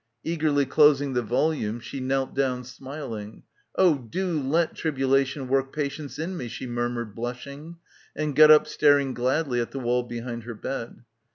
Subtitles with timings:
[0.23, 3.43] Eagerly closing the volume she knelt down smiling.
[3.75, 7.77] "Oh do let tribulation work patience in me," she mur mured, blushing,
[8.15, 11.03] and got up staring gladly at the wall behind her bed.